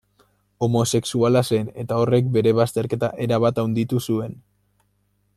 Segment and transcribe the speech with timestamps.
[0.67, 4.35] Homosexuala zen eta horrek bere bazterketa erabat handitu zuen.